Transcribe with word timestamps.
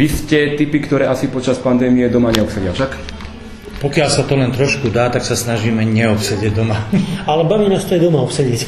Vy 0.00 0.08
ste 0.08 0.56
typy, 0.56 0.80
ktoré 0.80 1.04
asi 1.12 1.28
počas 1.28 1.60
pandémie 1.60 2.08
doma 2.08 2.32
neobsedia, 2.32 2.72
však? 2.72 2.96
Pokiaľ 3.84 4.08
sa 4.08 4.24
to 4.24 4.32
len 4.32 4.48
trošku 4.48 4.88
dá, 4.88 5.12
tak 5.12 5.20
sa 5.20 5.36
snažíme 5.36 5.84
neobsedieť 5.84 6.56
doma. 6.56 6.88
Ale 7.28 7.44
baví 7.44 7.68
nás 7.68 7.84
to 7.84 8.00
aj 8.00 8.08
doma 8.08 8.24
obsediť. 8.24 8.60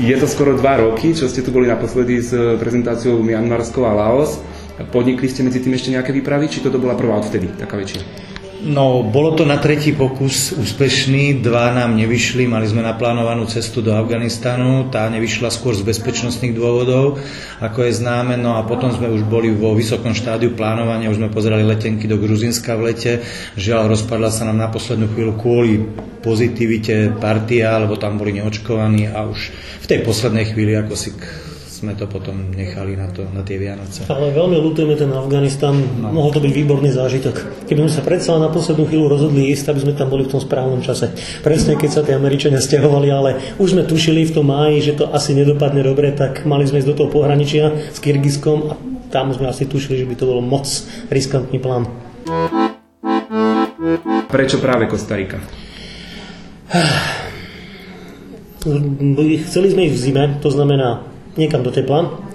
Je 0.00 0.16
to 0.16 0.24
skoro 0.24 0.56
dva 0.56 0.80
roky, 0.80 1.12
čo 1.12 1.28
ste 1.28 1.44
tu 1.44 1.52
boli 1.52 1.68
naposledy 1.68 2.24
s 2.24 2.32
prezentáciou 2.56 3.20
Mianmarskou 3.20 3.84
a 3.84 3.92
Laos. 3.92 4.40
Podnikli 4.88 5.28
ste 5.28 5.44
medzi 5.44 5.60
tým 5.60 5.76
ešte 5.76 5.92
nejaké 5.92 6.08
výpravy, 6.08 6.48
či 6.48 6.64
toto 6.64 6.80
bola 6.80 6.96
prvá 6.96 7.20
odvtedy, 7.20 7.52
taká 7.60 7.76
väčšia? 7.76 8.00
No, 8.66 9.06
bolo 9.06 9.38
to 9.38 9.46
na 9.46 9.62
tretí 9.62 9.94
pokus 9.94 10.50
úspešný, 10.50 11.38
dva 11.38 11.70
nám 11.70 11.94
nevyšli, 11.94 12.50
mali 12.50 12.66
sme 12.66 12.82
naplánovanú 12.82 13.46
cestu 13.46 13.78
do 13.78 13.94
Afganistanu, 13.94 14.90
tá 14.90 15.06
nevyšla 15.06 15.54
skôr 15.54 15.70
z 15.78 15.86
bezpečnostných 15.86 16.50
dôvodov, 16.50 17.22
ako 17.62 17.86
je 17.86 17.94
známe, 17.94 18.34
no 18.34 18.58
a 18.58 18.66
potom 18.66 18.90
sme 18.90 19.06
už 19.06 19.22
boli 19.22 19.54
vo 19.54 19.70
vysokom 19.70 20.18
štádiu 20.18 20.58
plánovania, 20.58 21.14
už 21.14 21.22
sme 21.22 21.30
pozerali 21.30 21.62
letenky 21.62 22.10
do 22.10 22.18
Gruzinska 22.18 22.74
v 22.74 22.90
lete, 22.90 23.12
žiaľ 23.54 23.94
rozpadla 23.94 24.34
sa 24.34 24.42
nám 24.42 24.58
na 24.58 24.66
poslednú 24.66 25.14
chvíľu 25.14 25.38
kvôli 25.38 25.86
pozitivite 26.26 27.14
partia, 27.22 27.78
lebo 27.78 27.94
tam 27.94 28.18
boli 28.18 28.34
neočkovaní 28.42 29.06
a 29.06 29.30
už 29.30 29.54
v 29.54 29.86
tej 29.86 30.02
poslednej 30.02 30.50
chvíli 30.50 30.74
ako 30.74 30.98
si 30.98 31.14
sme 31.76 31.92
to 31.92 32.08
potom 32.08 32.56
nechali 32.56 32.96
na, 32.96 33.12
to, 33.12 33.28
na 33.28 33.44
tie 33.44 33.60
Vianoce. 33.60 34.08
Ale 34.08 34.32
veľmi 34.32 34.56
ľutujeme 34.56 34.96
ten 34.96 35.12
Afganistan, 35.12 35.76
no. 35.76 36.08
mohol 36.08 36.32
to 36.32 36.40
byť 36.40 36.52
výborný 36.56 36.88
zážitok. 36.88 37.68
Keby 37.68 37.84
sme 37.84 37.92
sa 37.92 38.00
predsa 38.00 38.40
na 38.40 38.48
poslednú 38.48 38.88
chvíľu 38.88 39.12
rozhodli 39.12 39.52
ísť, 39.52 39.76
aby 39.76 39.80
sme 39.84 39.92
tam 39.92 40.08
boli 40.08 40.24
v 40.24 40.32
tom 40.32 40.40
správnom 40.40 40.80
čase. 40.80 41.12
Presne 41.44 41.76
keď 41.76 41.90
sa 41.92 42.00
tie 42.00 42.16
Američania 42.16 42.64
stiahovali, 42.64 43.08
ale 43.12 43.30
už 43.60 43.76
sme 43.76 43.84
tušili 43.84 44.24
v 44.24 44.34
tom 44.40 44.48
máji, 44.48 44.80
že 44.80 44.96
to 44.96 45.12
asi 45.12 45.36
nedopadne 45.36 45.84
dobre, 45.84 46.16
tak 46.16 46.48
mali 46.48 46.64
sme 46.64 46.80
ísť 46.80 46.88
do 46.88 46.96
toho 46.96 47.12
pohraničia 47.12 47.92
s 47.92 48.00
Kyrgyzskom 48.00 48.58
a 48.72 48.74
tam 49.12 49.36
sme 49.36 49.52
asi 49.52 49.68
tušili, 49.68 50.00
že 50.00 50.08
by 50.08 50.14
to 50.16 50.24
bolo 50.24 50.40
moc 50.40 50.64
riskantný 51.12 51.60
plán. 51.60 51.84
Prečo 54.32 54.56
práve 54.58 54.88
Kostarika? 54.88 55.38
Chceli 59.46 59.68
sme 59.70 59.86
ísť 59.86 59.94
v 59.94 60.02
zime, 60.02 60.24
to 60.42 60.50
znamená 60.50 61.15
niekam 61.36 61.62
do 61.62 61.72
tepla. 61.72 62.26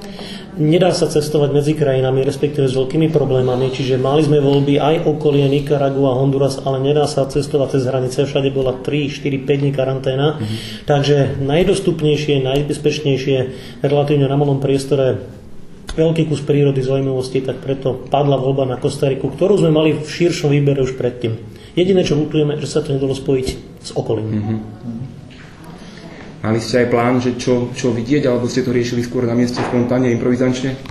Nedá 0.52 0.92
sa 0.92 1.08
cestovať 1.08 1.56
medzi 1.56 1.74
krajinami, 1.80 2.28
respektíve 2.28 2.68
s 2.68 2.76
veľkými 2.76 3.08
problémami, 3.08 3.72
čiže 3.72 3.96
mali 3.96 4.20
sme 4.28 4.44
voľby 4.44 4.84
aj 4.84 5.08
okolie 5.08 5.48
Nicaragua, 5.48 6.20
Honduras, 6.20 6.60
ale 6.60 6.84
nedá 6.84 7.08
sa 7.08 7.24
cestovať 7.24 7.80
cez 7.80 7.84
hranice, 7.88 8.28
všade 8.28 8.52
bola 8.52 8.76
3, 8.84 9.08
4, 9.08 9.48
5 9.48 9.62
dní 9.64 9.72
karanténa. 9.72 10.36
Mm-hmm. 10.36 10.58
Takže 10.84 11.40
najdostupnejšie, 11.40 12.44
najbezpečnejšie, 12.44 13.38
relatívne 13.80 14.28
na 14.28 14.36
malom 14.36 14.60
priestore 14.60 15.24
veľký 15.96 16.28
kus 16.28 16.44
prírody 16.44 16.84
zaujímavosti, 16.84 17.44
tak 17.48 17.64
preto 17.64 17.96
padla 18.12 18.36
voľba 18.36 18.68
na 18.68 18.76
Kostariku, 18.76 19.32
ktorú 19.32 19.56
sme 19.56 19.72
mali 19.72 19.96
v 19.96 20.04
širšom 20.04 20.52
výbere 20.52 20.84
už 20.84 21.00
predtým. 21.00 21.40
Jediné, 21.80 22.04
čo 22.04 22.20
lutujeme, 22.20 22.60
že 22.60 22.68
sa 22.68 22.84
to 22.84 22.92
nedalo 22.92 23.16
spojiť 23.16 23.48
s 23.80 23.90
okolím. 23.96 24.28
Mm-hmm. 24.28 25.01
Mali 26.42 26.58
ste 26.58 26.86
aj 26.86 26.88
plán, 26.90 27.22
že 27.22 27.38
čo, 27.38 27.70
čo 27.78 27.94
vidieť, 27.94 28.26
alebo 28.26 28.50
ste 28.50 28.66
to 28.66 28.74
riešili 28.74 29.06
skôr 29.06 29.30
na 29.30 29.38
mieste 29.38 29.62
spontánne, 29.62 30.10
improvizančne? 30.10 30.91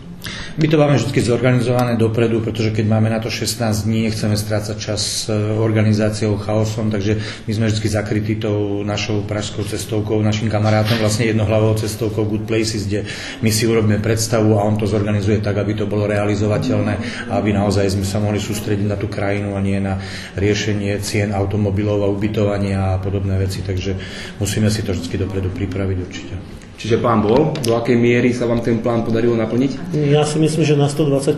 My 0.61 0.69
to 0.69 0.77
máme 0.77 1.01
vždy 1.01 1.17
zorganizované 1.25 1.97
dopredu, 1.97 2.45
pretože 2.45 2.75
keď 2.77 2.85
máme 2.85 3.09
na 3.09 3.17
to 3.17 3.33
16 3.33 3.89
dní, 3.89 4.13
nechceme 4.13 4.37
strácať 4.37 4.77
čas 4.77 5.25
e, 5.25 5.33
organizáciou, 5.57 6.37
chaosom, 6.37 6.93
takže 6.93 7.17
my 7.49 7.53
sme 7.57 7.67
vždy 7.73 7.89
zakrytí 7.89 8.37
tou 8.37 8.85
našou 8.85 9.25
pražskou 9.25 9.65
cestovkou, 9.65 10.21
našim 10.21 10.53
kamarátom, 10.53 11.01
vlastne 11.01 11.25
jednohlavou 11.31 11.73
cestovkou 11.81 12.29
Good 12.29 12.45
Places, 12.45 12.85
kde 12.85 13.09
my 13.41 13.49
si 13.49 13.65
urobíme 13.65 14.05
predstavu 14.05 14.61
a 14.61 14.67
on 14.69 14.77
to 14.77 14.85
zorganizuje 14.85 15.41
tak, 15.41 15.57
aby 15.57 15.73
to 15.73 15.89
bolo 15.89 16.05
realizovateľné 16.05 16.95
a 17.33 17.41
aby 17.41 17.57
naozaj 17.57 17.97
sme 17.97 18.05
sa 18.05 18.21
mohli 18.21 18.37
sústrediť 18.37 18.85
na 18.85 19.01
tú 19.01 19.09
krajinu 19.09 19.57
a 19.57 19.65
nie 19.65 19.81
na 19.81 19.97
riešenie 20.37 21.01
cien 21.01 21.33
automobilov 21.33 22.05
a 22.05 22.13
ubytovania 22.13 22.93
a 22.93 23.01
podobné 23.01 23.41
veci, 23.41 23.65
takže 23.65 23.97
musíme 24.37 24.69
si 24.69 24.85
to 24.85 24.93
vždy 24.93 25.17
dopredu 25.17 25.49
pripraviť 25.49 25.97
určite. 25.97 26.60
Čiže 26.81 26.97
plán 26.97 27.21
bol. 27.21 27.53
Do 27.61 27.77
akej 27.77 27.93
miery 27.93 28.33
sa 28.33 28.49
vám 28.49 28.65
ten 28.65 28.81
plán 28.81 29.05
podarilo 29.05 29.37
naplniť? 29.37 29.93
Ja 30.09 30.25
si 30.25 30.41
myslím, 30.41 30.65
že 30.65 30.81
na 30.81 30.89
120%. 30.89 31.37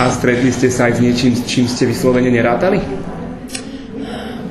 A 0.00 0.08
stretli 0.08 0.48
ste 0.48 0.72
sa 0.72 0.88
aj 0.88 0.96
s 0.96 1.00
niečím, 1.04 1.36
čím 1.44 1.68
ste 1.68 1.84
vyslovene 1.84 2.32
nerátali? 2.32 2.80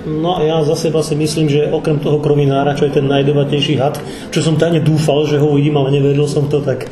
No 0.06 0.38
ja 0.46 0.62
za 0.62 0.78
seba 0.78 1.02
si 1.02 1.18
myslím, 1.18 1.50
že 1.50 1.74
okrem 1.74 1.98
toho 1.98 2.22
krovinára, 2.22 2.78
čo 2.78 2.86
je 2.86 3.02
ten 3.02 3.10
najdobatnejší 3.10 3.82
had, 3.82 3.98
čo 4.30 4.46
som 4.46 4.62
tajne 4.62 4.86
dúfal, 4.86 5.26
že 5.26 5.42
ho 5.42 5.58
uvidím, 5.58 5.76
ale 5.82 5.98
nevedel 5.98 6.30
som 6.30 6.46
to, 6.46 6.62
tak 6.62 6.86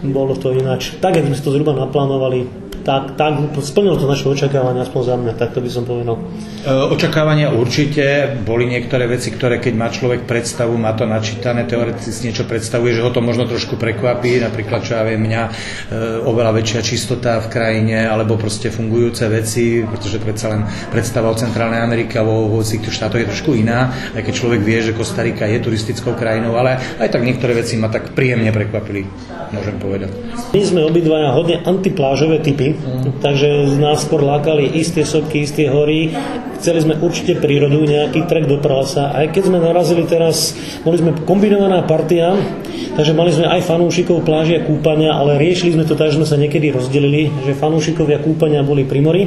bolo 0.00 0.38
to 0.38 0.54
ináč. 0.54 0.94
Tak, 1.02 1.18
ako 1.18 1.26
sme 1.26 1.42
to 1.42 1.52
zhruba 1.52 1.74
naplánovali, 1.74 2.46
tak, 2.82 3.14
tak 3.14 3.32
splnilo 3.62 3.96
to 3.96 4.10
naše 4.10 4.26
očakávania, 4.28 4.82
aspoň 4.84 5.00
za 5.02 5.14
mňa, 5.18 5.32
tak 5.38 5.54
to 5.54 5.62
by 5.62 5.70
som 5.70 5.86
povedal. 5.86 6.18
E, 6.18 6.70
očakávania 6.70 7.54
určite, 7.54 8.36
boli 8.42 8.66
niektoré 8.66 9.06
veci, 9.06 9.30
ktoré 9.30 9.62
keď 9.62 9.74
má 9.74 9.88
človek 9.88 10.26
predstavu, 10.26 10.74
má 10.74 10.92
to 10.94 11.06
načítané, 11.06 11.64
teoreticky 11.66 12.30
niečo 12.30 12.46
predstavuje, 12.46 12.94
že 12.94 13.02
ho 13.02 13.10
to 13.10 13.22
možno 13.22 13.46
trošku 13.46 13.78
prekvapí, 13.78 14.42
napríklad, 14.42 14.82
čo 14.82 14.98
ja 14.98 15.02
viem, 15.06 15.22
mňa 15.22 15.42
e, 15.46 15.50
oveľa 16.26 16.52
väčšia 16.58 16.80
čistota 16.82 17.38
v 17.40 17.48
krajine, 17.50 18.06
alebo 18.06 18.34
proste 18.36 18.68
fungujúce 18.68 19.26
veci, 19.30 19.82
pretože 19.86 20.18
predsa 20.18 20.52
len 20.52 20.62
predstava 20.90 21.30
o 21.30 21.38
Centrálnej 21.38 21.80
Amerike 21.80 22.18
a 22.18 22.26
vo 22.26 22.60
tých 22.60 22.82
štátoch 22.92 23.22
je 23.22 23.30
trošku 23.30 23.54
iná, 23.54 24.12
aj 24.12 24.22
keď 24.26 24.34
človek 24.34 24.60
vie, 24.60 24.78
že 24.82 24.92
Kostarika 24.92 25.46
je 25.46 25.62
turistickou 25.62 26.18
krajinou, 26.18 26.58
ale 26.58 26.76
aj 26.98 27.08
tak 27.08 27.22
niektoré 27.22 27.54
veci 27.56 27.78
ma 27.78 27.88
tak 27.88 28.12
príjemne 28.12 28.50
prekvapili, 28.50 29.06
môžem 29.54 29.76
povedať. 29.78 30.10
My 30.52 30.62
sme 30.62 30.80
obidvaja 30.84 31.32
hodne 31.32 31.62
antiplážové 31.64 32.42
typy, 32.44 32.71
Takže 33.22 33.78
nás 33.78 34.02
skôr 34.06 34.22
lákali 34.22 34.78
isté 34.78 35.04
sopky, 35.06 35.46
isté 35.46 35.70
hory. 35.70 36.12
Chceli 36.62 36.78
sme 36.78 36.94
určite 37.02 37.42
prírodu, 37.42 37.82
nejaký 37.82 38.30
trek 38.30 38.46
do 38.46 38.62
pralesa. 38.62 39.10
Aj 39.10 39.26
keď 39.26 39.50
sme 39.50 39.58
narazili 39.58 40.06
teraz, 40.06 40.54
boli 40.86 40.94
sme 40.94 41.10
kombinovaná 41.26 41.82
partia, 41.82 42.38
takže 42.94 43.18
mali 43.18 43.34
sme 43.34 43.50
aj 43.50 43.66
fanúšikov 43.66 44.22
pláži 44.22 44.54
a 44.54 44.62
kúpania, 44.62 45.10
ale 45.10 45.42
riešili 45.42 45.74
sme 45.74 45.82
to 45.90 45.98
tak, 45.98 46.14
že 46.14 46.22
sme 46.22 46.28
sa 46.30 46.38
niekedy 46.38 46.70
rozdelili, 46.70 47.34
že 47.42 47.58
fanúšikovia 47.58 48.22
kúpania 48.22 48.62
boli 48.62 48.86
pri 48.86 49.02
mori 49.02 49.26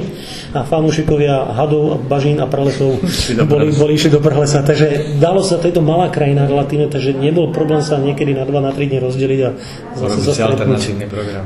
a 0.56 0.64
fanúšikovia 0.64 1.60
hadov, 1.60 2.08
bažín 2.08 2.40
a 2.40 2.48
pralesov 2.48 3.04
boli, 3.44 3.76
boli 3.76 4.00
išli 4.00 4.16
do 4.16 4.24
pralesa. 4.24 4.64
Takže 4.64 5.20
dalo 5.20 5.44
sa, 5.44 5.60
to 5.60 5.68
je 5.68 5.76
to 5.76 5.84
malá 5.84 6.08
krajina 6.08 6.48
relatívne, 6.48 6.88
takže 6.88 7.20
nebol 7.20 7.52
problém 7.52 7.84
sa 7.84 8.00
niekedy 8.00 8.32
na 8.32 8.48
2 8.48 8.64
na 8.64 8.72
3 8.72 8.80
dní 8.80 9.04
rozdeliť 9.04 9.40
a 9.44 9.50
zase 9.92 10.24
sa 10.24 10.56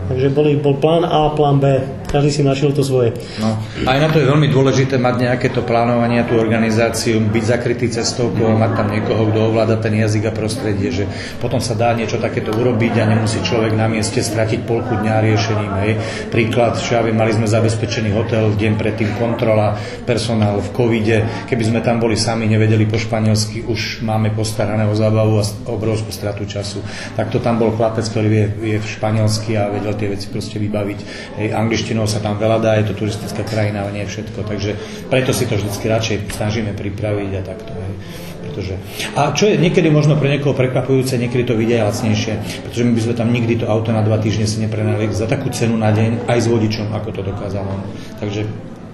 Takže 0.05 0.27
boli, 0.37 0.53
bol 0.53 0.77
plán 0.77 1.01
A, 1.01 1.33
plán 1.33 1.57
B 1.57 1.81
každý 2.09 2.33
si 2.33 2.41
našiel 2.41 2.73
to 2.73 2.81
svoje. 2.81 3.13
No, 3.37 3.61
aj 3.85 3.97
na 4.01 4.07
to 4.09 4.17
je 4.17 4.25
veľmi 4.25 4.49
dôležité 4.49 4.97
mať 4.97 5.15
nejaké 5.29 5.47
to 5.53 5.61
plánovanie, 5.79 6.27
tú 6.27 6.35
organizáciu, 6.35 7.23
byť 7.23 7.43
zakrytý 7.55 7.87
cestovkou, 7.87 8.51
mať 8.51 8.71
tam 8.75 8.91
niekoho, 8.91 9.31
kto 9.31 9.39
ovláda 9.47 9.79
ten 9.79 9.95
jazyk 9.95 10.27
a 10.27 10.35
prostredie, 10.35 10.91
že 10.91 11.07
potom 11.39 11.63
sa 11.63 11.71
dá 11.71 11.95
niečo 11.95 12.19
takéto 12.19 12.51
urobiť 12.51 12.99
a 12.99 13.07
nemusí 13.07 13.39
človek 13.39 13.79
na 13.79 13.87
mieste 13.87 14.19
stratiť 14.19 14.67
polku 14.67 14.99
dňa 14.99 15.23
riešením. 15.23 15.73
Hej. 15.87 15.91
Príklad, 16.35 16.75
čo 16.83 16.99
ja 16.99 17.01
viem, 17.07 17.15
mali 17.15 17.31
sme 17.31 17.47
zabezpečený 17.47 18.11
hotel, 18.11 18.59
deň 18.59 18.75
predtým 18.75 19.15
kontrola, 19.15 19.79
personál 20.03 20.59
v 20.59 20.67
covide, 20.75 21.47
keby 21.47 21.63
sme 21.71 21.79
tam 21.79 22.03
boli 22.03 22.19
sami, 22.19 22.51
nevedeli 22.51 22.83
po 22.83 22.99
španielsky, 22.99 23.63
už 23.63 24.03
máme 24.03 24.35
postarané 24.35 24.83
zábavu 24.91 25.39
a 25.39 25.47
obrovskú 25.71 26.11
stratu 26.11 26.43
času. 26.43 26.83
Tak 27.15 27.31
to 27.31 27.39
tam 27.39 27.55
bol 27.55 27.71
chlapec, 27.71 28.03
ktorý 28.03 28.27
vie, 28.27 28.45
vie 28.51 28.77
v 28.83 28.87
španielsky 28.99 29.55
a 29.55 29.71
vedel 29.71 29.95
tie 29.95 30.11
veci 30.11 30.27
proste 30.27 30.59
vybaviť. 30.59 30.99
Hej, 31.39 31.47
angličtinou 31.55 32.03
sa 32.03 32.19
tam 32.19 32.35
veľa 32.35 32.59
dá, 32.59 32.75
je 32.75 32.91
to 32.91 32.99
turistická 32.99 33.47
krajina, 33.47 33.87
ale 33.87 33.95
nie 33.95 34.03
všetko. 34.03 34.43
Takže 34.43 34.71
preto 35.07 35.31
si 35.31 35.47
to 35.47 35.55
vždy 35.55 35.68
radšej 35.69 36.33
snažíme 36.33 36.73
pripraviť 36.73 37.31
a 37.37 37.41
takto. 37.45 37.71
Hej. 37.71 37.93
Pretože... 38.39 38.73
A 39.13 39.29
čo 39.35 39.45
je 39.45 39.61
niekedy 39.61 39.93
možno 39.93 40.17
pre 40.17 40.33
niekoho 40.33 40.57
prekvapujúce, 40.57 41.21
niekedy 41.21 41.45
to 41.45 41.53
vidia 41.53 41.85
lacnejšie, 41.85 42.65
pretože 42.65 42.83
my 42.87 42.91
by 42.97 43.01
sme 43.05 43.13
tam 43.13 43.29
nikdy 43.29 43.53
to 43.61 43.69
auto 43.69 43.93
na 43.93 44.01
dva 44.01 44.17
týždne 44.17 44.49
si 44.49 44.57
neprenali 44.63 45.11
za 45.13 45.29
takú 45.29 45.53
cenu 45.53 45.77
na 45.77 45.93
deň, 45.93 46.25
aj 46.25 46.39
s 46.39 46.47
vodičom, 46.49 46.89
ako 46.95 47.09
to 47.13 47.21
dokázalo. 47.21 47.69
Takže 48.17 48.47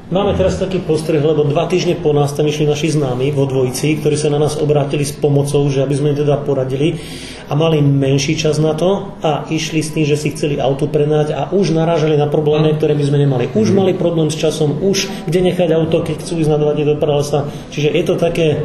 Máme 0.05 0.37
teraz 0.37 0.61
taký 0.61 0.85
postreh, 0.85 1.17
lebo 1.17 1.49
dva 1.49 1.65
týždne 1.65 1.97
po 1.97 2.13
nás 2.13 2.29
tam 2.29 2.45
išli 2.45 2.69
naši 2.69 2.93
známi 2.93 3.33
vo 3.33 3.49
dvojici, 3.49 3.97
ktorí 3.97 4.13
sa 4.13 4.29
na 4.29 4.37
nás 4.37 4.53
obrátili 4.53 5.01
s 5.01 5.17
pomocou, 5.17 5.65
že 5.65 5.81
aby 5.81 5.97
sme 5.97 6.13
im 6.13 6.21
teda 6.21 6.45
poradili 6.45 7.01
a 7.49 7.57
mali 7.57 7.81
menší 7.81 8.37
čas 8.37 8.61
na 8.61 8.77
to 8.77 9.17
a 9.25 9.49
išli 9.49 9.81
s 9.81 9.97
tým, 9.97 10.05
že 10.05 10.13
si 10.13 10.29
chceli 10.37 10.61
auto 10.61 10.85
prenať 10.85 11.33
a 11.33 11.49
už 11.49 11.73
narážali 11.73 12.21
na 12.21 12.29
problémy, 12.29 12.77
ktoré 12.77 12.93
by 12.93 13.01
sme 13.01 13.17
nemali. 13.25 13.49
Už 13.57 13.73
mhm. 13.73 13.77
mali 13.81 13.91
problém 13.97 14.29
s 14.29 14.37
časom, 14.37 14.77
už 14.77 15.25
kde 15.25 15.41
nechať 15.49 15.73
auto, 15.73 16.05
keď 16.05 16.21
chcú 16.21 16.37
ísť 16.37 16.53
na 16.53 16.61
dva 16.61 16.77
do 16.77 16.95
pralesa. 17.01 17.49
Čiže 17.73 17.89
je 17.89 18.03
to 18.05 18.13
také, 18.13 18.61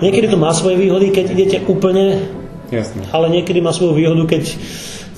niekedy 0.00 0.32
to 0.32 0.40
má 0.40 0.48
svoje 0.56 0.80
výhody, 0.80 1.12
keď 1.12 1.24
idete 1.28 1.58
úplne, 1.68 2.24
Jasne. 2.72 3.04
ale 3.12 3.28
niekedy 3.28 3.60
má 3.60 3.76
svoju 3.76 4.00
výhodu, 4.00 4.24
keď 4.24 4.56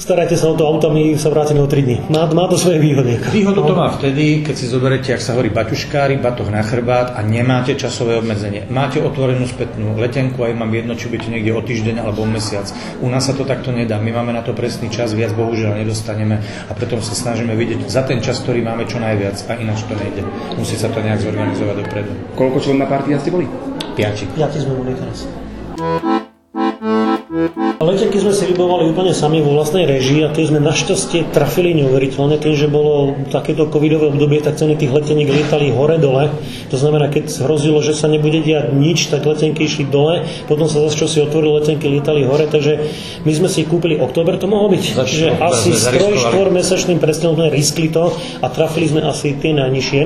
starajte 0.02 0.34
sa 0.34 0.50
o 0.50 0.58
to 0.58 0.66
auto, 0.66 0.90
my 0.90 1.14
sa 1.14 1.31
vrátime 1.31 1.62
o 1.62 1.70
3 1.70 1.87
dní. 1.87 1.96
Má, 2.10 2.26
má 2.34 2.50
to 2.50 2.58
svoje 2.58 2.82
výhody. 2.82 3.22
Výhodu 3.31 3.62
to 3.62 3.75
má 3.78 3.87
vtedy, 3.94 4.43
keď 4.43 4.54
si 4.58 4.66
zoberete, 4.66 5.14
ak 5.14 5.22
sa 5.22 5.38
hovorí 5.38 5.54
baťuškári, 5.54 6.19
batoh 6.19 6.50
na 6.50 6.66
chrbát 6.66 7.14
a 7.14 7.22
nemáte 7.22 7.78
časové 7.78 8.19
obmedzenie. 8.19 8.66
Máte 8.66 8.99
otvorenú 8.99 9.46
spätnú 9.46 9.94
letenku 9.94 10.43
a 10.43 10.50
mám 10.50 10.75
jedno, 10.75 10.99
či 10.99 11.06
budete 11.06 11.31
niekde 11.31 11.54
o 11.54 11.62
týždeň 11.62 12.02
alebo 12.02 12.26
o 12.26 12.28
mesiac. 12.28 12.66
U 12.99 13.06
nás 13.06 13.31
sa 13.31 13.32
to 13.38 13.46
takto 13.46 13.70
nedá. 13.70 14.02
My 14.02 14.10
máme 14.10 14.34
na 14.34 14.43
to 14.43 14.50
presný 14.50 14.90
čas, 14.90 15.14
viac 15.14 15.31
bohužiaľ 15.38 15.78
nedostaneme 15.78 16.43
a 16.43 16.72
preto 16.75 16.99
sa 16.99 17.14
snažíme 17.14 17.54
vidieť 17.54 17.87
za 17.87 18.02
ten 18.02 18.19
čas, 18.19 18.43
ktorý 18.43 18.66
máme 18.66 18.90
čo 18.90 18.99
najviac 18.99 19.38
a 19.46 19.52
ináč 19.54 19.87
to 19.87 19.94
nejde. 19.94 20.26
Musí 20.58 20.75
sa 20.75 20.90
to 20.90 20.99
nejak 20.99 21.22
zorganizovať 21.22 21.76
dopredu. 21.78 22.10
Koľko 22.34 22.58
člen 22.58 22.82
na 22.82 22.90
partia 22.90 23.22
ste 23.22 23.31
boli? 23.31 23.46
Piati. 23.94 24.26
Piati 24.34 24.58
sme 24.58 24.75
boli 24.75 24.93
teraz. 24.99 25.31
Letenky 27.81 28.20
sme 28.20 28.37
si 28.37 28.44
vybovali 28.44 28.93
úplne 28.93 29.17
sami 29.17 29.40
vo 29.40 29.56
vlastnej 29.56 29.88
režii 29.88 30.20
a 30.20 30.29
tie 30.37 30.44
sme 30.44 30.61
našťastie 30.61 31.32
trafili 31.32 31.73
neuveriteľne. 31.81 32.37
Tým, 32.37 32.52
že 32.52 32.69
bolo 32.69 33.17
takéto 33.32 33.73
covidové 33.73 34.12
obdobie, 34.12 34.44
tak 34.44 34.61
ceny 34.61 34.76
tých 34.76 34.93
leteník 34.93 35.32
lietali 35.32 35.73
hore-dole. 35.73 36.29
To 36.69 36.76
znamená, 36.76 37.08
keď 37.08 37.32
hrozilo, 37.49 37.81
že 37.81 37.96
sa 37.96 38.12
nebude 38.12 38.44
diať 38.44 38.76
nič, 38.76 39.08
tak 39.08 39.25
letenky 39.25 39.64
išli 39.64 39.88
dole, 39.88 40.29
potom 40.44 40.69
sa 40.69 40.84
zase 40.84 41.08
si 41.08 41.19
otvorili, 41.25 41.56
letenky 41.56 41.88
lietali 41.88 42.29
hore, 42.29 42.44
takže 42.52 42.84
my 43.25 43.32
sme 43.32 43.49
si 43.49 43.64
kúpili 43.64 43.96
október, 43.96 44.37
to 44.37 44.44
mohlo 44.44 44.69
byť. 44.69 44.85
Čiže 44.93 45.40
asi 45.40 45.73
s 45.73 45.88
3-4 45.88 46.52
mesačným 46.52 47.00
presne 47.00 47.32
sme 47.32 47.49
riskli 47.49 47.88
to 47.88 48.12
a 48.44 48.46
trafili 48.52 48.93
sme 48.93 49.08
asi 49.08 49.32
tie 49.40 49.56
najnižšie 49.56 50.02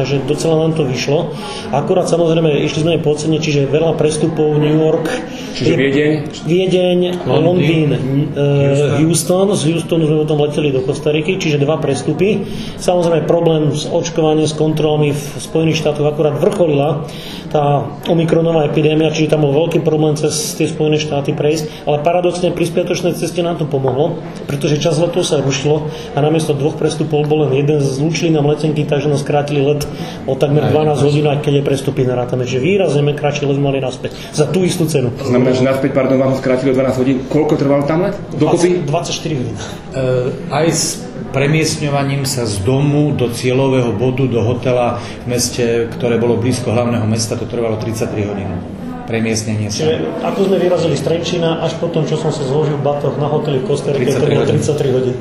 takže 0.00 0.24
docela 0.24 0.64
nám 0.64 0.72
to 0.72 0.88
vyšlo. 0.88 1.36
Akurát 1.68 2.08
samozrejme 2.08 2.64
išli 2.64 2.88
sme 2.88 3.04
po 3.04 3.12
cene, 3.12 3.36
čiže 3.36 3.68
veľa 3.68 4.00
prestupov 4.00 4.56
New 4.56 4.80
York, 4.80 5.06
Čiže 5.50 5.74
Viedeň? 5.76 6.12
Viedeň, 6.46 6.98
Londýn, 7.26 7.90
uh, 7.92 8.96
Houston. 9.02 9.52
Z 9.52 9.68
Houstonu 9.68 10.06
sme 10.06 10.22
potom 10.22 10.38
leteli 10.40 10.70
do 10.70 10.80
Kostariky, 10.80 11.36
čiže 11.36 11.58
dva 11.58 11.76
prestupy. 11.82 12.46
Samozrejme 12.78 13.26
problém 13.26 13.74
s 13.74 13.84
očkovaním, 13.84 14.46
s 14.46 14.54
kontrolami 14.54 15.12
v 15.12 15.22
Spojených 15.36 15.84
štátoch 15.84 16.06
akurát 16.06 16.38
vrcholila 16.38 17.04
tá 17.50 17.82
omikronová 18.06 18.70
epidémia, 18.70 19.10
čiže 19.10 19.34
tam 19.34 19.42
bol 19.42 19.52
veľký 19.66 19.82
problém 19.82 20.14
cez 20.14 20.54
tie 20.54 20.70
Spojené 20.70 21.02
štáty 21.02 21.34
prejsť, 21.34 21.82
ale 21.82 21.98
paradoxne 22.06 22.54
pri 22.54 22.64
spiatočnej 22.70 23.18
ceste 23.18 23.42
nám 23.42 23.58
to 23.58 23.66
pomohlo, 23.66 24.22
pretože 24.46 24.78
čas 24.78 25.02
letov 25.02 25.26
sa 25.26 25.42
rušilo 25.42 25.90
a 26.14 26.18
namiesto 26.22 26.54
dvoch 26.54 26.78
prestupov 26.78 27.26
bol 27.26 27.50
len 27.50 27.58
jeden, 27.58 27.82
zlúčili 27.82 28.30
nám 28.30 28.46
letenky, 28.46 28.86
takže 28.86 29.10
nás 29.10 29.26
skrátili 29.26 29.66
let 29.66 29.82
o 30.26 30.34
takmer 30.36 30.68
12 30.68 31.06
hodín, 31.06 31.26
aj 31.26 31.40
keď 31.44 31.60
je 31.60 31.64
prestupy 31.64 32.02
na 32.06 32.14
rátame, 32.18 32.44
že 32.44 32.62
výrazne 32.62 33.02
kratší 33.12 33.46
let 33.46 33.58
mali 33.60 33.78
naspäť 33.82 34.16
za 34.32 34.48
tú 34.48 34.62
istú 34.64 34.86
cenu. 34.86 35.12
Znamená, 35.18 35.52
že 35.56 35.62
naspäť, 35.66 35.90
pardon, 35.92 36.16
vám 36.16 36.32
ho 36.34 36.38
skrátili 36.38 36.72
o 36.72 36.76
12 36.76 37.00
hodín. 37.00 37.16
Koľko 37.26 37.54
trval 37.58 37.84
tam 37.84 38.06
let? 38.08 38.16
Dokopy? 38.34 38.86
24 38.86 39.40
hodín. 39.40 39.56
Uh, 39.56 40.30
aj 40.50 40.66
s 40.70 40.84
premiestňovaním 41.30 42.26
sa 42.26 42.48
z 42.48 42.62
domu 42.66 43.14
do 43.14 43.30
cieľového 43.30 43.94
bodu, 43.94 44.26
do 44.26 44.42
hotela 44.42 44.98
v 45.24 45.36
meste, 45.36 45.86
ktoré 45.94 46.18
bolo 46.18 46.40
blízko 46.40 46.74
hlavného 46.74 47.06
mesta, 47.06 47.38
to 47.38 47.46
trvalo 47.46 47.78
33 47.78 48.30
hodín 48.30 48.50
premiestnenie 49.10 49.66
sa. 49.66 49.82
Čiže 49.82 50.22
ako 50.22 50.46
sme 50.46 50.56
vyrazili 50.62 50.94
z 50.94 51.02
Trenčína, 51.02 51.58
až 51.58 51.74
potom, 51.82 52.06
čo 52.06 52.14
som 52.14 52.30
si 52.30 52.46
zložil 52.46 52.78
batoh 52.78 53.18
na 53.18 53.26
hoteli 53.26 53.58
v 53.58 53.66
Kosterike, 53.66 54.14
to 54.14 54.22
bolo 54.30 54.46
33 54.46 54.94
hodín. 54.94 55.16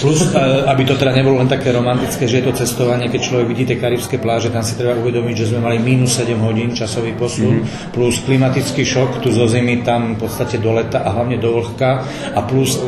Plus, 0.00 0.20
aby 0.64 0.82
to 0.88 0.96
teda 0.96 1.12
nebolo 1.12 1.36
len 1.44 1.48
také 1.52 1.76
romantické, 1.76 2.24
že 2.24 2.40
je 2.40 2.44
to 2.48 2.52
cestovanie, 2.56 3.12
keď 3.12 3.20
človek 3.20 3.46
vidí 3.52 3.68
tie 3.68 3.76
karibské 3.76 4.16
pláže, 4.16 4.48
tam 4.48 4.64
si 4.64 4.80
treba 4.80 4.96
uvedomiť, 4.96 5.34
že 5.36 5.48
sme 5.52 5.60
mali 5.60 5.76
minus 5.76 6.16
7 6.16 6.32
hodín 6.40 6.72
časový 6.72 7.12
posun, 7.12 7.60
mm-hmm. 7.60 7.92
plus 7.92 8.24
klimatický 8.24 8.80
šok 8.88 9.20
tu 9.20 9.28
zo 9.28 9.44
zimy 9.44 9.84
tam 9.84 10.16
v 10.16 10.24
podstate 10.24 10.56
do 10.56 10.72
leta 10.72 11.04
a 11.04 11.12
hlavne 11.12 11.36
do 11.36 11.52
vlhka 11.60 11.90
a 12.32 12.40
plus 12.44 12.80
e, 12.80 12.86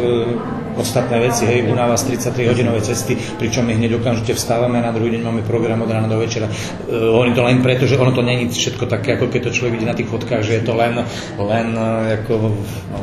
ostatné 0.79 1.19
veci, 1.19 1.47
hej, 1.47 1.67
u 1.67 1.75
nás 1.75 2.03
33 2.03 2.47
hodinové 2.47 2.81
cesty, 2.81 3.19
pričom 3.39 3.67
my 3.67 3.75
hneď 3.75 3.99
okamžite 3.99 4.35
vstávame 4.35 4.79
a 4.79 4.87
na 4.89 4.93
druhý 4.95 5.11
deň 5.19 5.23
máme 5.23 5.43
program 5.43 5.83
od 5.83 5.91
rána 5.91 6.09
do 6.09 6.19
večera. 6.19 6.47
Uh, 6.47 7.13
hovorím 7.13 7.35
to 7.35 7.43
len 7.43 7.59
preto, 7.63 7.87
že 7.87 7.99
ono 7.99 8.15
to 8.15 8.23
není 8.23 8.49
všetko 8.49 8.87
také, 8.87 9.19
ako 9.19 9.27
keď 9.29 9.51
to 9.51 9.55
človek 9.59 9.73
vidí 9.75 9.87
na 9.87 9.99
tých 9.99 10.09
fotkách, 10.09 10.47
že 10.47 10.55
je 10.59 10.63
to 10.63 10.75
len, 10.79 11.03
len 11.39 11.69
uh, 11.75 12.15
ako... 12.23 12.55
No. 12.95 12.99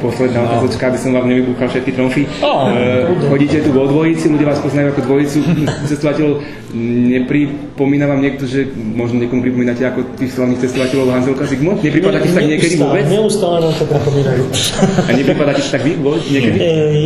Posledná 0.00 0.42
no. 0.42 0.46
otázočka, 0.50 0.90
aby 0.90 0.98
som 0.98 1.10
vám 1.14 1.26
nevybúchal 1.30 1.66
všetky 1.70 1.92
tromfy. 1.94 2.22
Oh, 2.42 2.70
uh, 2.70 3.30
chodíte 3.30 3.62
tu 3.62 3.70
vo 3.70 3.86
dvojici, 3.86 4.30
ľudia 4.30 4.50
vás 4.50 4.60
poznajú 4.60 4.94
ako 4.94 5.02
dvojicu 5.06 5.38
cestovateľov. 5.90 6.34
Nepripomína 7.14 8.10
vám 8.10 8.18
niekto, 8.18 8.50
že 8.50 8.66
možno 8.74 9.22
niekomu 9.22 9.46
pripomínate 9.46 9.86
ako 9.86 10.18
tých 10.18 10.34
slavných 10.34 10.58
cestovateľov 10.58 11.06
Hanzelka 11.14 11.44
Zigmund? 11.46 11.78
Nepripadá 11.80 12.18
ti 12.18 12.30
tak 12.34 12.44
niekedy 12.50 12.74
vôbec? 12.82 13.06
Neustále 13.06 13.56
nám 13.62 13.74
to 13.78 13.84
pripomínajú. 13.86 14.42
A 15.06 15.10
nepripadá 15.14 15.52
ti 15.54 15.62
tak 15.70 15.82
vy 15.86 15.94
niekedy? 16.30 16.56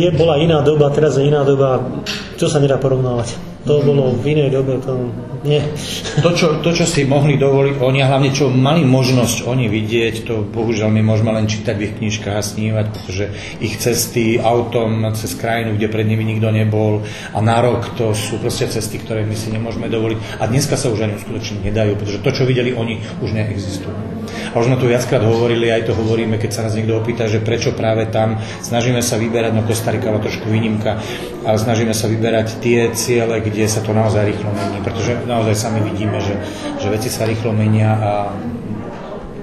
je, 0.05 0.09
bola 0.17 0.41
iná 0.41 0.65
doba, 0.65 0.89
teraz 0.89 1.21
je 1.21 1.29
iná 1.29 1.45
doba, 1.45 2.01
čo 2.39 2.49
sa 2.49 2.57
nedá 2.57 2.81
porovnávať. 2.81 3.37
To 3.69 3.85
bolo 3.85 4.17
v 4.17 4.33
inej 4.33 4.49
dobe, 4.49 4.81
to 4.81 4.97
nie. 5.45 5.61
To 6.25 6.33
čo, 6.35 6.59
to, 6.59 6.75
čo 6.75 6.83
si 6.83 7.05
mohli 7.05 7.39
dovoliť 7.39 7.79
oni 7.79 8.01
a 8.03 8.09
hlavne 8.11 8.33
čo 8.33 8.51
mali 8.51 8.83
možnosť 8.83 9.45
oni 9.45 9.71
vidieť, 9.71 10.27
to 10.27 10.41
bohužiaľ 10.41 10.91
my 10.91 11.05
môžeme 11.05 11.31
len 11.31 11.47
čítať 11.47 11.77
v 11.77 11.85
ich 11.85 11.93
knižkách 11.95 12.35
a 12.35 12.43
snívať, 12.43 12.85
pretože 12.91 13.25
ich 13.63 13.79
cesty 13.79 14.41
autom 14.41 15.13
cez 15.15 15.37
krajinu, 15.37 15.77
kde 15.77 15.87
pred 15.87 16.03
nimi 16.09 16.27
nikto 16.27 16.51
nebol 16.51 17.05
a 17.31 17.39
na 17.39 17.61
rok 17.61 17.93
to 17.95 18.11
sú 18.17 18.41
proste 18.41 18.67
cesty, 18.67 18.99
ktoré 18.99 19.23
my 19.23 19.37
si 19.37 19.53
nemôžeme 19.53 19.87
dovoliť. 19.87 20.41
A 20.41 20.49
dneska 20.49 20.75
sa 20.75 20.91
už 20.91 21.07
ani 21.07 21.15
uskutočniť 21.21 21.61
nedajú, 21.71 21.93
pretože 21.95 22.19
to, 22.25 22.29
čo 22.33 22.43
videli 22.43 22.75
oni, 22.75 22.99
už 23.21 23.31
neexistuje. 23.31 24.19
A 24.53 24.55
už 24.57 24.69
sme 24.69 24.77
tu 24.77 24.85
viackrát 24.89 25.21
hovorili, 25.21 25.69
aj 25.69 25.89
to 25.89 25.93
hovoríme, 25.97 26.37
keď 26.37 26.51
sa 26.51 26.63
nás 26.65 26.73
niekto 26.77 26.97
opýta, 26.97 27.29
že 27.29 27.41
prečo 27.41 27.73
práve 27.73 28.09
tam. 28.09 28.37
Snažíme 28.61 29.01
sa 29.01 29.17
vyberať, 29.17 29.51
no 29.53 29.65
Kostarika 29.65 30.09
bola 30.09 30.25
trošku 30.25 30.49
výnimka, 30.49 31.01
ale 31.45 31.57
snažíme 31.57 31.93
sa 31.93 32.09
vyberať 32.09 32.61
tie 32.61 32.89
ciele, 32.93 33.41
kde 33.41 33.58
sa 33.67 33.81
to 33.83 33.91
naozaj 33.91 34.23
rýchlo 34.29 34.53
mení, 34.53 34.79
pretože 34.85 35.17
naozaj 35.25 35.55
sami 35.57 35.83
vidíme, 35.83 36.21
že, 36.21 36.37
že 36.79 36.87
veci 36.87 37.09
sa 37.11 37.25
rýchlo 37.25 37.51
menia 37.51 37.89
a 37.97 38.11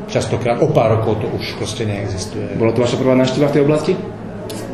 častokrát 0.07 0.63
o 0.63 0.71
pár 0.71 1.01
rokov 1.01 1.21
to 1.21 1.27
už 1.35 1.59
proste 1.59 1.85
neexistuje. 1.85 2.55
Bola 2.55 2.73
to 2.73 2.81
vaša 2.87 2.97
prvá 2.97 3.19
návšteva 3.19 3.51
v 3.51 3.55
tej 3.59 3.65
oblasti? 3.67 3.93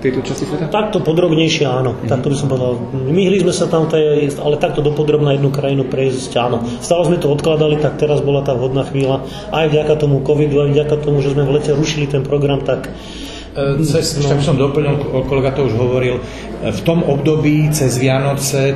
tejto 0.02 0.20
časti 0.26 0.44
sveta? 0.50 0.66
Takto 0.66 0.98
podrobnejšie 0.98 1.62
áno, 1.62 1.94
mm-hmm. 1.94 2.10
takto 2.10 2.26
by 2.34 2.36
som 2.36 2.50
povedal. 2.50 2.74
Myhli 2.90 3.38
sme 3.38 3.54
sa 3.54 3.70
tam, 3.70 3.86
ale 3.86 4.54
takto 4.58 4.82
dopodrobná 4.82 5.38
jednu 5.38 5.54
krajinu 5.54 5.86
prejsť 5.86 6.32
áno. 6.42 6.66
Stále 6.82 7.06
sme 7.06 7.22
to 7.22 7.30
odkladali, 7.30 7.78
tak 7.78 8.02
teraz 8.02 8.18
bola 8.18 8.42
tá 8.42 8.58
vhodná 8.58 8.82
chvíľa. 8.82 9.22
Aj 9.54 9.70
vďaka 9.70 9.94
tomu 10.02 10.26
covidu, 10.26 10.66
aj 10.66 10.74
vďaka 10.74 10.94
tomu, 10.98 11.22
že 11.22 11.32
sme 11.38 11.46
v 11.46 11.54
lete 11.62 11.70
rušili 11.70 12.10
ten 12.10 12.26
program, 12.26 12.66
tak 12.66 12.90
E, 13.52 13.84
cez, 13.84 14.16
ešte 14.16 14.32
by 14.32 14.44
som 14.44 14.56
doplnil, 14.56 15.12
kolega 15.28 15.52
to 15.52 15.68
už 15.68 15.76
hovoril, 15.76 16.16
e, 16.16 16.72
v 16.72 16.80
tom 16.88 17.04
období 17.04 17.68
cez 17.68 18.00
Vianoce 18.00 18.72
e, 18.72 18.74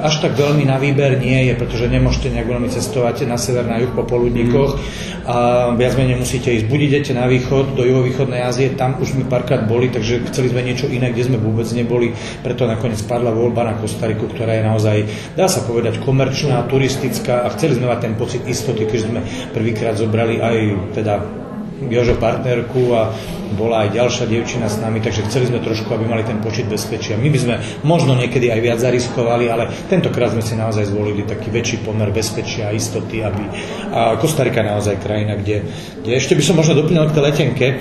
až 0.00 0.24
tak 0.24 0.32
veľmi 0.32 0.64
na 0.64 0.80
výber 0.80 1.20
nie 1.20 1.44
je, 1.44 1.52
pretože 1.52 1.92
nemôžete 1.92 2.32
nejak 2.32 2.48
veľmi 2.48 2.72
cestovať 2.72 3.28
na 3.28 3.36
sever, 3.36 3.68
na 3.68 3.84
juh 3.84 3.92
po 3.92 4.00
poludníkoch 4.08 4.80
mm. 4.80 5.28
a 5.28 5.36
viac 5.76 6.00
menej 6.00 6.16
musíte 6.16 6.48
ísť. 6.56 6.72
Buď 6.72 6.80
idete 6.88 7.12
na 7.12 7.28
východ, 7.28 7.76
do 7.76 7.84
juhovýchodnej 7.84 8.40
Ázie, 8.48 8.72
tam 8.72 8.96
už 8.96 9.12
sme 9.12 9.28
párkrát 9.28 9.68
boli, 9.68 9.92
takže 9.92 10.24
chceli 10.32 10.48
sme 10.48 10.64
niečo 10.64 10.88
iné, 10.88 11.12
kde 11.12 11.28
sme 11.28 11.36
vôbec 11.36 11.68
neboli, 11.76 12.16
preto 12.40 12.64
nakoniec 12.64 13.04
padla 13.04 13.28
voľba 13.28 13.68
na 13.68 13.74
Kostariku, 13.76 14.32
ktorá 14.32 14.56
je 14.56 14.64
naozaj, 14.64 14.96
dá 15.36 15.52
sa 15.52 15.68
povedať, 15.68 16.00
komerčná, 16.00 16.64
turistická 16.64 17.44
a 17.44 17.52
chceli 17.52 17.76
sme 17.76 17.92
mať 17.92 18.00
ten 18.00 18.14
pocit 18.16 18.40
istoty, 18.48 18.88
keď 18.88 19.00
sme 19.04 19.20
prvýkrát 19.52 20.00
zobrali 20.00 20.40
aj 20.40 20.56
teda 20.96 21.44
Jožo 21.90 22.16
partnerku 22.16 22.94
a 22.94 23.12
bola 23.54 23.86
aj 23.86 23.96
ďalšia 23.96 24.24
dievčina 24.28 24.66
s 24.66 24.78
nami, 24.82 25.00
takže 25.00 25.26
chceli 25.30 25.48
sme 25.48 25.62
trošku, 25.62 25.88
aby 25.94 26.04
mali 26.04 26.22
ten 26.26 26.38
počet 26.42 26.66
bezpečia. 26.68 27.16
My 27.16 27.30
by 27.30 27.38
sme 27.38 27.54
možno 27.86 28.18
niekedy 28.18 28.50
aj 28.50 28.60
viac 28.60 28.78
zariskovali, 28.82 29.48
ale 29.48 29.70
tentokrát 29.88 30.34
sme 30.34 30.42
si 30.42 30.54
naozaj 30.58 30.90
zvolili 30.90 31.24
taký 31.24 31.48
väčší 31.48 31.86
pomer 31.86 32.10
bezpečia 32.10 32.68
a 32.68 32.76
istoty, 32.76 33.24
aby... 33.24 33.42
A 33.94 34.18
Kostarika 34.18 34.60
naozaj 34.60 35.00
krajina, 35.00 35.38
kde, 35.38 35.64
kde 36.02 36.12
ešte 36.14 36.34
by 36.34 36.42
som 36.42 36.58
možno 36.58 36.76
doplnil 36.76 37.08
k 37.08 37.14
tej 37.14 37.24
letenke. 37.24 37.66
E, 37.70 37.74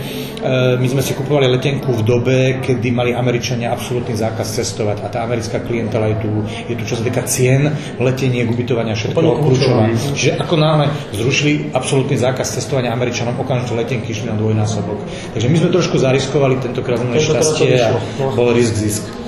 my 0.77 0.87
sme 0.87 1.01
si 1.01 1.17
kupovali 1.17 1.49
letenku 1.49 1.89
v 1.89 2.01
dobe, 2.05 2.37
kedy 2.61 2.93
mali 2.93 3.11
Američania 3.11 3.73
absolútny 3.73 4.13
zákaz 4.13 4.61
cestovať 4.61 5.01
a 5.01 5.07
tá 5.09 5.25
americká 5.25 5.59
klientela 5.65 6.13
je 6.13 6.17
tu, 6.21 6.31
je 6.69 6.75
tu 6.77 6.83
čo 6.85 6.95
sa 6.99 7.03
týka 7.03 7.25
cien, 7.25 7.65
letenie, 7.97 8.45
ubytovania, 8.45 8.93
všetko 8.93 9.19
kľúčová. 9.19 9.89
Čiže 10.13 10.37
ako 10.37 10.55
náhle 10.59 10.85
zrušili 11.15 11.73
absolútny 11.73 12.19
zákaz 12.19 12.59
cestovania 12.59 12.93
Američanom, 12.93 13.39
okamžite 13.39 13.73
letenky 13.73 14.13
išli 14.13 14.29
na 14.29 14.35
dvojnásobok. 14.37 14.99
Takže 15.33 15.47
my 15.49 15.57
sme 15.63 15.71
trošku 15.71 15.95
zariskovali, 15.95 16.59
tentokrát 16.59 16.99
sme 16.99 17.15
šťastie 17.15 17.79
a 17.79 17.95
bol 18.35 18.51
risk 18.51 18.75
zisk. 18.75 19.15